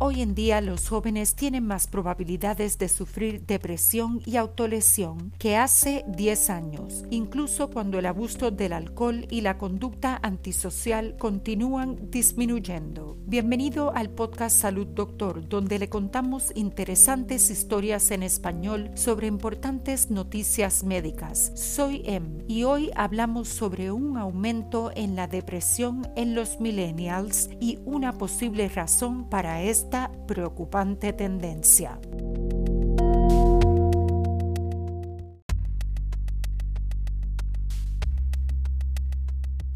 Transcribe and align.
Hoy 0.00 0.22
en 0.22 0.36
día 0.36 0.60
los 0.60 0.88
jóvenes 0.88 1.34
tienen 1.34 1.66
más 1.66 1.88
probabilidades 1.88 2.78
de 2.78 2.88
sufrir 2.88 3.44
depresión 3.46 4.20
y 4.24 4.36
autolesión 4.36 5.32
que 5.38 5.56
hace 5.56 6.04
10 6.06 6.50
años, 6.50 7.04
incluso 7.10 7.68
cuando 7.70 7.98
el 7.98 8.06
abuso 8.06 8.52
del 8.52 8.74
alcohol 8.74 9.26
y 9.28 9.40
la 9.40 9.58
conducta 9.58 10.20
antisocial 10.22 11.16
continúan 11.18 12.12
disminuyendo. 12.12 13.16
Bienvenido 13.26 13.92
al 13.92 14.10
podcast 14.10 14.56
Salud 14.56 14.86
Doctor, 14.86 15.48
donde 15.48 15.80
le 15.80 15.88
contamos 15.88 16.52
interesantes 16.54 17.50
historias 17.50 18.12
en 18.12 18.22
español 18.22 18.92
sobre 18.94 19.26
importantes 19.26 20.12
noticias 20.12 20.84
médicas. 20.84 21.50
Soy 21.56 22.02
Em 22.04 22.44
y 22.46 22.62
hoy 22.62 22.92
hablamos 22.94 23.48
sobre 23.48 23.90
un 23.90 24.16
aumento 24.16 24.92
en 24.94 25.16
la 25.16 25.26
depresión 25.26 26.06
en 26.14 26.36
los 26.36 26.60
millennials 26.60 27.50
y 27.58 27.80
una 27.84 28.12
posible 28.12 28.68
razón 28.68 29.28
para 29.28 29.60
esta 29.88 30.10
preocupante 30.26 31.14
tendencia. 31.14 31.98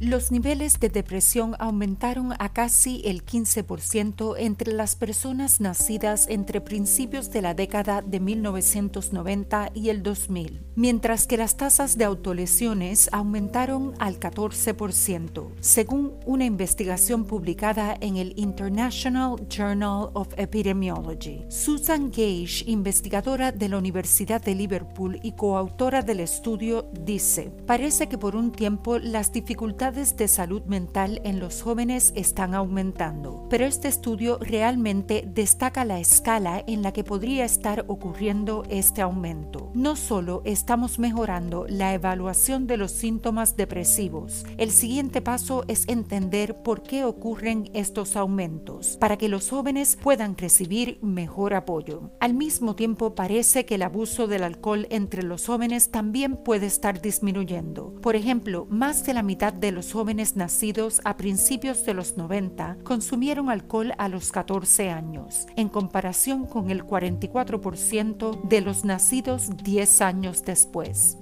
Los 0.00 0.30
niveles 0.30 0.78
de 0.78 0.90
depresión 0.90 1.56
aumentaron 1.58 2.32
a 2.38 2.52
casi 2.52 3.02
el 3.04 3.24
15% 3.26 4.36
entre 4.38 4.72
las 4.72 4.94
personas 4.94 5.60
nacidas 5.60 6.28
entre 6.28 6.60
principios 6.60 7.32
de 7.32 7.42
la 7.42 7.52
década 7.52 8.00
de 8.00 8.20
1990 8.20 9.72
y 9.74 9.88
el 9.88 10.04
2000, 10.04 10.62
mientras 10.76 11.26
que 11.26 11.36
las 11.36 11.56
tasas 11.56 11.98
de 11.98 12.04
autolesiones 12.04 13.08
aumentaron 13.10 13.94
al 13.98 14.20
14%, 14.20 15.50
según 15.58 16.12
una 16.24 16.44
investigación 16.44 17.24
publicada 17.24 17.96
en 18.00 18.18
el 18.18 18.34
International 18.36 19.48
Journal 19.48 20.10
of 20.14 20.28
Epidemiology. 20.36 21.44
Susan 21.48 22.12
Gage, 22.12 22.62
investigadora 22.66 23.50
de 23.50 23.68
la 23.68 23.78
Universidad 23.78 24.40
de 24.40 24.54
Liverpool 24.54 25.18
y 25.24 25.32
coautora 25.32 26.02
del 26.02 26.20
estudio, 26.20 26.88
dice, 26.92 27.50
parece 27.66 28.08
que 28.08 28.16
por 28.16 28.36
un 28.36 28.52
tiempo 28.52 29.00
las 29.00 29.32
dificultades 29.32 29.87
de 29.88 30.28
salud 30.28 30.64
mental 30.64 31.22
en 31.24 31.40
los 31.40 31.62
jóvenes 31.62 32.12
están 32.14 32.54
aumentando, 32.54 33.46
pero 33.48 33.64
este 33.64 33.88
estudio 33.88 34.36
realmente 34.38 35.24
destaca 35.26 35.86
la 35.86 35.98
escala 35.98 36.62
en 36.66 36.82
la 36.82 36.92
que 36.92 37.04
podría 37.04 37.46
estar 37.46 37.86
ocurriendo 37.88 38.64
este 38.68 39.00
aumento. 39.00 39.70
No 39.74 39.96
solo 39.96 40.42
estamos 40.44 40.98
mejorando 40.98 41.64
la 41.70 41.94
evaluación 41.94 42.66
de 42.66 42.76
los 42.76 42.92
síntomas 42.92 43.56
depresivos, 43.56 44.44
el 44.58 44.72
siguiente 44.72 45.22
paso 45.22 45.64
es 45.68 45.88
entender 45.88 46.62
por 46.62 46.82
qué 46.82 47.04
ocurren 47.04 47.70
estos 47.72 48.14
aumentos, 48.14 48.98
para 49.00 49.16
que 49.16 49.30
los 49.30 49.48
jóvenes 49.48 49.96
puedan 49.96 50.36
recibir 50.36 50.98
mejor 51.00 51.54
apoyo. 51.54 52.10
Al 52.20 52.34
mismo 52.34 52.76
tiempo 52.76 53.14
parece 53.14 53.64
que 53.64 53.76
el 53.76 53.82
abuso 53.82 54.26
del 54.26 54.42
alcohol 54.42 54.86
entre 54.90 55.22
los 55.22 55.46
jóvenes 55.46 55.90
también 55.90 56.36
puede 56.36 56.66
estar 56.66 57.00
disminuyendo. 57.00 57.94
Por 58.02 58.16
ejemplo, 58.16 58.66
más 58.68 59.06
de 59.06 59.14
la 59.14 59.22
mitad 59.22 59.54
de 59.54 59.72
los 59.72 59.77
jóvenes 59.92 60.36
nacidos 60.36 61.00
a 61.04 61.16
principios 61.16 61.84
de 61.84 61.94
los 61.94 62.16
90 62.16 62.78
consumieron 62.84 63.50
alcohol 63.50 63.92
a 63.98 64.08
los 64.08 64.32
14 64.32 64.90
años, 64.90 65.46
en 65.56 65.68
comparación 65.68 66.46
con 66.46 66.70
el 66.70 66.84
44% 66.84 68.42
de 68.42 68.60
los 68.60 68.84
nacidos 68.84 69.50
10 69.62 70.00
años 70.00 70.44
después. 70.44 71.18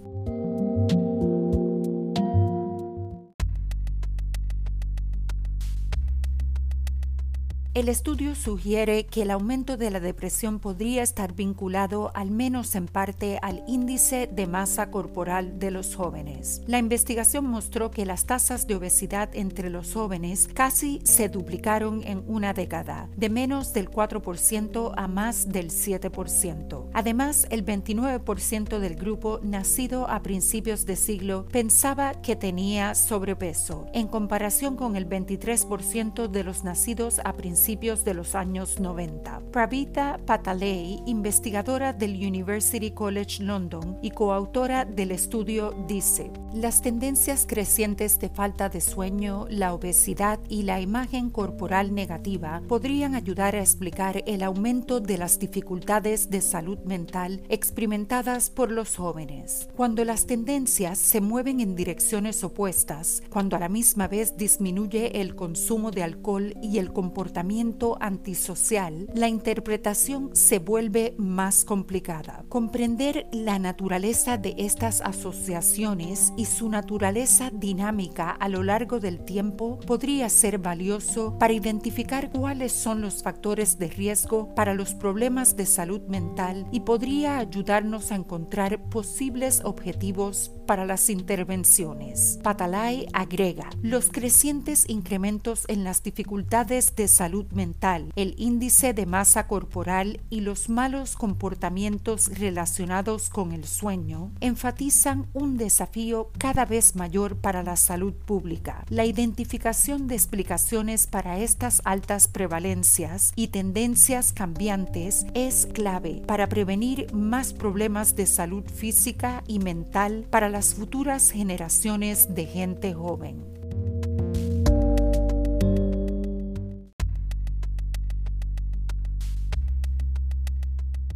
El 7.76 7.90
estudio 7.90 8.34
sugiere 8.34 9.04
que 9.04 9.20
el 9.20 9.30
aumento 9.30 9.76
de 9.76 9.90
la 9.90 10.00
depresión 10.00 10.60
podría 10.60 11.02
estar 11.02 11.34
vinculado 11.34 12.10
al 12.14 12.30
menos 12.30 12.74
en 12.74 12.86
parte 12.86 13.38
al 13.42 13.64
índice 13.68 14.30
de 14.32 14.46
masa 14.46 14.90
corporal 14.90 15.58
de 15.58 15.70
los 15.70 15.94
jóvenes. 15.94 16.62
La 16.66 16.78
investigación 16.78 17.44
mostró 17.44 17.90
que 17.90 18.06
las 18.06 18.24
tasas 18.24 18.66
de 18.66 18.76
obesidad 18.76 19.28
entre 19.34 19.68
los 19.68 19.92
jóvenes 19.92 20.48
casi 20.54 21.02
se 21.04 21.28
duplicaron 21.28 22.02
en 22.04 22.24
una 22.26 22.54
década, 22.54 23.10
de 23.14 23.28
menos 23.28 23.74
del 23.74 23.90
4% 23.90 24.94
a 24.96 25.06
más 25.06 25.52
del 25.52 25.68
7%. 25.68 26.86
Además, 26.94 27.46
el 27.50 27.62
29% 27.62 28.78
del 28.78 28.94
grupo 28.94 29.38
nacido 29.42 30.08
a 30.08 30.22
principios 30.22 30.86
de 30.86 30.96
siglo 30.96 31.44
pensaba 31.52 32.14
que 32.22 32.36
tenía 32.36 32.94
sobrepeso, 32.94 33.84
en 33.92 34.08
comparación 34.08 34.76
con 34.76 34.96
el 34.96 35.06
23% 35.06 36.28
de 36.28 36.42
los 36.42 36.64
nacidos 36.64 37.20
a 37.22 37.34
principios 37.34 37.65
de 37.66 38.14
los 38.14 38.36
años 38.36 38.78
90. 38.78 39.40
Pravita 39.50 40.20
Pataley, 40.24 41.02
investigadora 41.04 41.92
del 41.92 42.12
University 42.12 42.92
College 42.92 43.42
London 43.42 43.98
y 44.02 44.12
coautora 44.12 44.84
del 44.84 45.10
estudio, 45.10 45.74
dice, 45.88 46.30
las 46.54 46.80
tendencias 46.80 47.44
crecientes 47.44 48.20
de 48.20 48.28
falta 48.28 48.68
de 48.68 48.80
sueño, 48.80 49.46
la 49.50 49.74
obesidad 49.74 50.38
y 50.48 50.62
la 50.62 50.80
imagen 50.80 51.28
corporal 51.28 51.92
negativa 51.92 52.62
podrían 52.68 53.16
ayudar 53.16 53.56
a 53.56 53.62
explicar 53.62 54.22
el 54.28 54.44
aumento 54.44 55.00
de 55.00 55.18
las 55.18 55.40
dificultades 55.40 56.30
de 56.30 56.42
salud 56.42 56.78
mental 56.84 57.42
experimentadas 57.48 58.48
por 58.48 58.70
los 58.70 58.94
jóvenes. 58.94 59.68
Cuando 59.74 60.04
las 60.04 60.26
tendencias 60.26 60.98
se 60.98 61.20
mueven 61.20 61.58
en 61.58 61.74
direcciones 61.74 62.44
opuestas, 62.44 63.24
cuando 63.28 63.56
a 63.56 63.58
la 63.58 63.68
misma 63.68 64.06
vez 64.06 64.36
disminuye 64.36 65.20
el 65.20 65.34
consumo 65.34 65.90
de 65.90 66.04
alcohol 66.04 66.54
y 66.62 66.78
el 66.78 66.92
comportamiento 66.92 67.55
antisocial, 68.00 69.08
la 69.14 69.28
interpretación 69.28 70.30
se 70.34 70.58
vuelve 70.58 71.14
más 71.16 71.64
complicada. 71.64 72.44
Comprender 72.48 73.26
la 73.32 73.58
naturaleza 73.58 74.36
de 74.36 74.54
estas 74.58 75.00
asociaciones 75.00 76.32
y 76.36 76.44
su 76.44 76.68
naturaleza 76.68 77.50
dinámica 77.52 78.30
a 78.30 78.48
lo 78.48 78.62
largo 78.62 79.00
del 79.00 79.24
tiempo 79.24 79.78
podría 79.86 80.28
ser 80.28 80.58
valioso 80.58 81.38
para 81.38 81.54
identificar 81.54 82.30
cuáles 82.30 82.72
son 82.72 83.00
los 83.00 83.22
factores 83.22 83.78
de 83.78 83.88
riesgo 83.88 84.54
para 84.54 84.74
los 84.74 84.94
problemas 84.94 85.56
de 85.56 85.66
salud 85.66 86.02
mental 86.08 86.66
y 86.72 86.80
podría 86.80 87.38
ayudarnos 87.38 88.12
a 88.12 88.16
encontrar 88.16 88.88
posibles 88.90 89.62
objetivos 89.64 90.52
para 90.66 90.84
las 90.84 91.08
intervenciones. 91.08 92.38
Patalay 92.42 93.06
agrega, 93.12 93.70
los 93.82 94.10
crecientes 94.10 94.84
incrementos 94.88 95.64
en 95.68 95.84
las 95.84 96.02
dificultades 96.02 96.94
de 96.96 97.08
mental, 97.52 98.12
el 98.16 98.34
índice 98.38 98.92
de 98.94 99.06
masa 99.06 99.46
corporal 99.46 100.20
y 100.30 100.40
los 100.40 100.68
malos 100.68 101.16
comportamientos 101.16 102.38
relacionados 102.38 103.28
con 103.28 103.52
el 103.52 103.64
sueño 103.64 104.32
enfatizan 104.40 105.26
un 105.32 105.56
desafío 105.56 106.30
cada 106.38 106.64
vez 106.64 106.96
mayor 106.96 107.36
para 107.36 107.62
la 107.62 107.76
salud 107.76 108.14
pública. 108.14 108.84
La 108.88 109.04
identificación 109.04 110.06
de 110.06 110.14
explicaciones 110.14 111.06
para 111.06 111.38
estas 111.38 111.82
altas 111.84 112.28
prevalencias 112.28 113.32
y 113.36 113.48
tendencias 113.48 114.32
cambiantes 114.32 115.26
es 115.34 115.66
clave 115.66 116.22
para 116.26 116.48
prevenir 116.48 117.12
más 117.12 117.52
problemas 117.52 118.16
de 118.16 118.26
salud 118.26 118.64
física 118.64 119.42
y 119.46 119.58
mental 119.58 120.26
para 120.30 120.48
las 120.48 120.74
futuras 120.74 121.30
generaciones 121.30 122.34
de 122.34 122.46
gente 122.46 122.94
joven. 122.94 123.55